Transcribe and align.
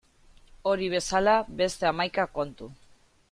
Hori 0.69 0.87
bezala 0.93 1.35
beste 1.61 1.91
hamaika 1.91 2.27
kontu. 2.39 2.73